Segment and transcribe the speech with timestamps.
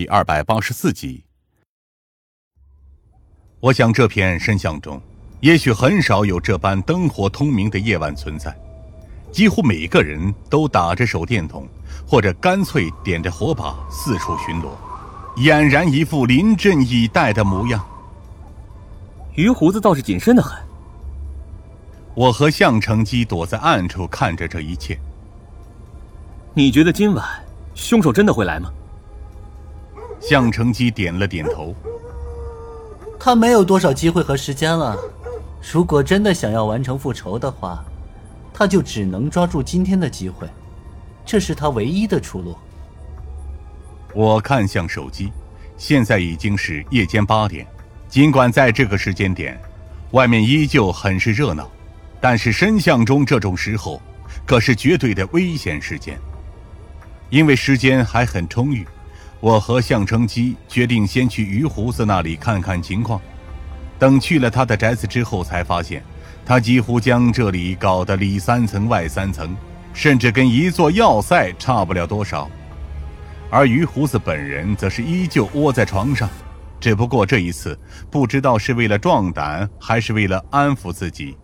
[0.00, 1.22] 第二百八十四集。
[3.60, 4.98] 我想这片深巷中，
[5.40, 8.58] 也许很少有这般灯火通明的夜晚存在。
[9.30, 11.68] 几乎每个人都打着手电筒，
[12.06, 14.70] 或者干脆点着火把四处巡逻，
[15.36, 17.86] 俨然一副临阵以待的模样。
[19.34, 20.58] 于胡子倒是谨慎的很。
[22.14, 24.98] 我和向成基躲在暗处看着这一切。
[26.54, 27.44] 你觉得今晚
[27.74, 28.72] 凶手真的会来吗？
[30.20, 31.74] 向成基点了点头。
[33.18, 34.96] 他没有多少机会和时间了。
[35.72, 37.84] 如果真的想要完成复仇的话，
[38.52, 40.48] 他就只能抓住今天的机会，
[41.24, 42.56] 这是他唯一的出路。
[44.14, 45.32] 我看向手机，
[45.76, 47.66] 现在已经是夜间八点。
[48.08, 49.60] 尽管在这个时间点，
[50.12, 51.70] 外面依旧很是热闹，
[52.20, 54.00] 但是深巷中这种时候，
[54.46, 56.18] 可是绝对的危险时间。
[57.28, 58.84] 因为时间还很充裕，
[59.40, 63.20] 我和向成基决定先去于胡子那里看看情况。
[63.98, 66.02] 等去了他的宅子之后，才发现
[66.44, 69.56] 他几乎将这里搞得里三层外三层，
[69.92, 72.50] 甚至跟一座要塞差不了多少。
[73.50, 76.28] 而于胡子本人则是依旧窝在床上，
[76.78, 77.78] 只不过这一次
[78.10, 81.36] 不知道是为了壮胆，还是为了安抚自己，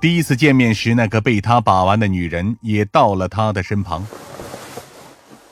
[0.00, 4.06] 第一次见面时那个被他把玩的女人也到了他的身旁。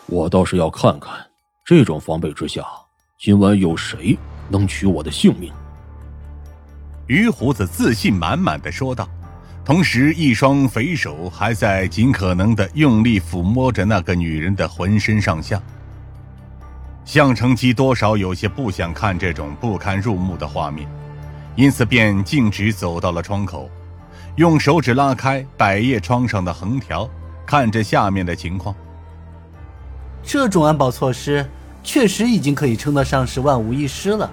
[0.06, 1.12] 我倒是要看看，
[1.64, 2.66] 这种防备之下，
[3.20, 4.18] 今晚有谁
[4.48, 5.52] 能取我的性命？
[7.06, 9.08] 于胡子自信满满的说道，
[9.64, 15.62] 同时一双肥手还在尽可能的用力抚摸着那个女人的浑身上下。
[17.04, 20.88] 向成基多少有些不想看这种不堪入目的画面，
[21.54, 23.70] 因此便径直走到了窗口，
[24.34, 27.08] 用手指拉开百叶窗上的横条，
[27.46, 28.74] 看着下面的情况。
[30.22, 31.46] 这种安保措施
[31.82, 34.30] 确实已经可以称得上是万无一失了，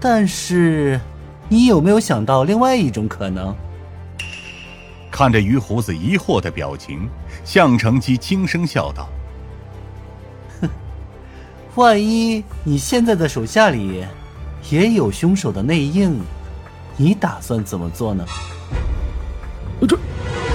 [0.00, 1.00] 但是，
[1.48, 3.54] 你有没有想到另外一种可能？
[5.10, 7.08] 看着于胡子疑惑的表情，
[7.44, 9.08] 向成基轻声笑道
[10.60, 10.68] ：“哼，
[11.76, 14.04] 万一你现在的手下里
[14.70, 16.20] 也有凶手的内应，
[16.96, 18.24] 你打算怎么做呢？”
[19.86, 19.96] 这，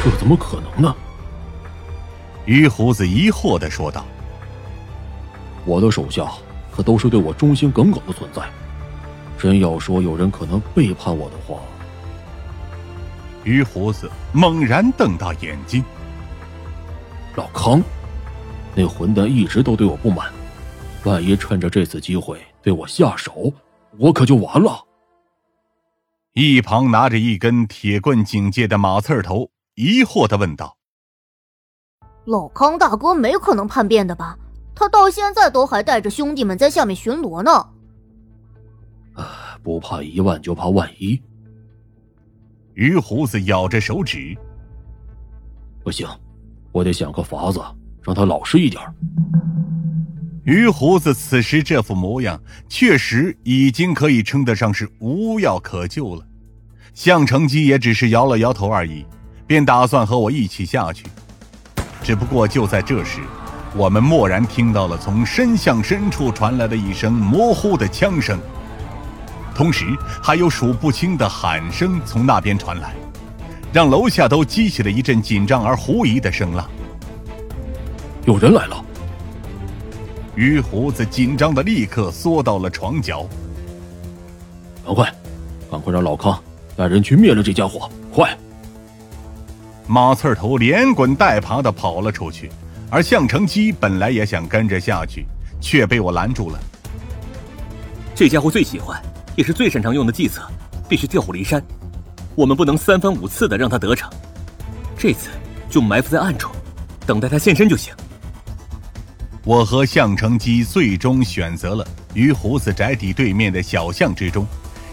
[0.03, 0.95] 这怎么可能呢？
[2.45, 4.03] 于胡子疑惑的说道。
[5.65, 6.31] 我的手下
[6.71, 8.41] 可都是对我忠心耿耿的存在，
[9.37, 11.59] 真要说有人可能背叛我的话，
[13.43, 15.83] 于胡子猛然瞪大眼睛。
[17.35, 17.81] 老康，
[18.75, 20.31] 那混蛋一直都对我不满，
[21.05, 23.53] 万一趁着这次机会对我下手，
[23.97, 24.85] 我可就完了。
[26.33, 30.77] 一旁拿着一根铁棍警戒的马刺头疑惑的问道
[32.25, 34.37] ：“老康大哥没可能叛变的吧？”
[34.73, 37.51] 他到现在都还带着兄弟们在下面巡逻呢。
[39.13, 41.21] 啊，不怕一万就怕万一。
[42.73, 44.35] 于胡子咬着手指，
[45.83, 46.07] 不行，
[46.71, 47.61] 我得想个法子
[48.01, 48.81] 让他老实一点。
[50.43, 56.25] 于胡子此时这副模样，确实已经可以称得上是无药可救了。
[56.93, 59.05] 向成基也只是摇了摇头而已，
[59.45, 61.05] 便打算和我一起下去。
[62.01, 63.19] 只不过就在这时。
[63.73, 68.37] 我们蓦然听到了从深巷深处传来的一声模糊的枪声，
[69.55, 69.85] 同时
[70.21, 72.93] 还有数不清的喊声从那边传来，
[73.71, 76.69] 让楼下都激起了一阵紧张而狐疑的声浪。
[78.25, 78.83] 有人来了！
[80.35, 83.25] 于胡子紧张的立刻缩到了床角。
[84.85, 85.13] 赶快，
[85.71, 86.37] 赶快让老康
[86.75, 87.89] 带人去灭了这家伙！
[88.13, 88.37] 快！
[89.87, 92.51] 马刺头连滚带爬的跑了出去。
[92.91, 95.25] 而项成基本来也想跟着下去，
[95.61, 96.59] 却被我拦住了。
[98.13, 99.01] 这家伙最喜欢，
[99.33, 100.43] 也是最擅长用的计策，
[100.89, 101.63] 必须调虎离山。
[102.35, 104.11] 我们不能三番五次的让他得逞，
[104.97, 105.29] 这次
[105.69, 106.51] 就埋伏在暗处，
[107.05, 107.93] 等待他现身就行。
[109.45, 114.45] 我和项成基最终选择了于胡子宅邸对面的小巷之中，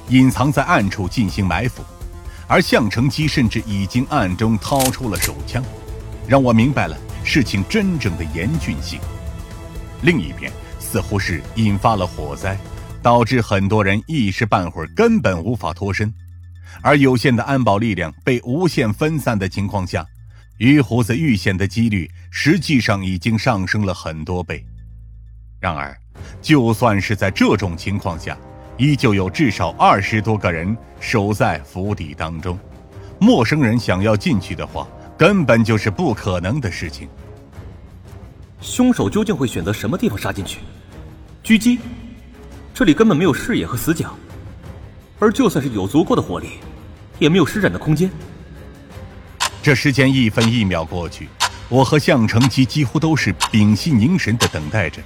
[0.09, 1.83] 隐藏在暗处进行埋伏。
[2.47, 5.61] 而项成基甚至已经暗中掏出了手枪，
[6.29, 6.97] 让我明白了。
[7.29, 8.99] 事情真正的严峻性。
[10.01, 12.57] 另一边，似乎是引发了火灾，
[13.03, 16.11] 导致很多人一时半会儿根本无法脱身。
[16.81, 20.07] 而有限的安保力量被无限分散的情况下，
[20.57, 24.65] 于胡子遇险的几率实际上已经上升了很多倍。
[25.61, 25.95] 然而，
[26.41, 28.39] 就算是在这种情况下，
[28.79, 32.59] 依旧有至少二十多个人守在府邸当中。
[33.21, 34.89] 陌生人想要进去的话，
[35.19, 37.09] 根本就是不可能的事情。
[38.61, 40.61] 凶手究竟会选择什么地方杀进去？
[41.43, 41.81] 狙击，
[42.73, 44.15] 这里根本没有视野和死角，
[45.19, 46.61] 而就算是有足够的火力，
[47.19, 48.09] 也没有施展的空间。
[49.61, 51.29] 这时间一分一秒过去，
[51.69, 55.03] 我和向成基几乎都是屏息凝神的等待着，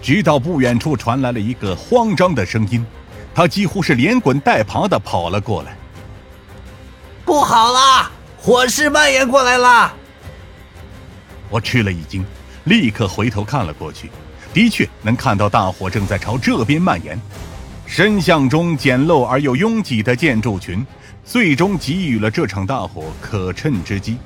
[0.00, 2.86] 直到不远处传来了一个慌张的声音，
[3.34, 5.76] 他几乎是连滚带爬的跑了过来。
[7.24, 8.10] 不好了，
[8.42, 9.94] 火势蔓延过来了！
[11.48, 12.26] 我吃了一惊，
[12.64, 14.10] 立刻回头看了过去，
[14.52, 17.16] 的确能看到大火正在朝这边蔓延。
[17.86, 20.84] 深巷中简陋而又拥挤的建筑群，
[21.24, 24.18] 最终给予了这场大火可趁之机。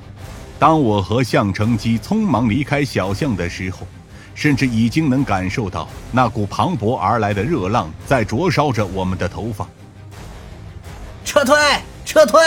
[0.57, 3.85] 当我和向成基匆忙离开小巷的时候，
[4.33, 9.67] 甚至已经能感受到那股磅礴而来的热浪在灼烧着我们的头发。
[11.23, 11.55] 撤退！
[12.03, 12.41] 撤退！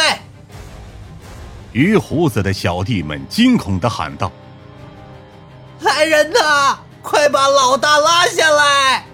[1.72, 4.30] 鱼胡子的小弟们惊恐的喊道。
[5.80, 6.78] 来人呐！
[7.02, 9.04] 快把老大拉下来！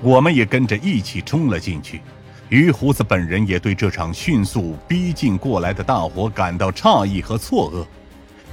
[0.00, 2.00] 我们也跟着一起冲了进去。
[2.48, 7.84] 于胡子本人也对这场迅速逼近过来的大火感到诧异和错愕。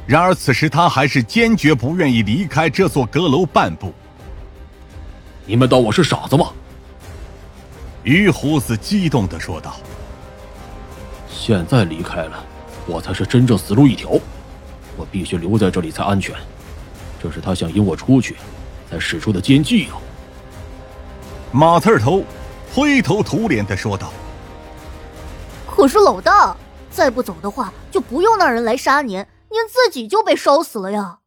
[0.08, 3.94] 然而此时他还是坚决不愿意离开这座阁楼半步。
[5.46, 6.52] 你们当我是傻子吗？
[8.04, 9.76] 于胡子激动的说道
[11.30, 12.44] ：“现在离开了，
[12.86, 14.12] 我才是真正死路一条。
[14.96, 16.36] 我必须留在这里才安全。”
[17.22, 18.36] 这是他想引我出去，
[18.92, 19.96] 才使出的奸计啊！
[21.54, 22.24] 马刺头
[22.74, 24.12] 灰头土脸的说道
[25.66, 26.54] ：“可是老大，
[26.92, 29.20] 再不走的话，就不用那人来杀您，
[29.50, 31.20] 您自己就被烧死了呀！”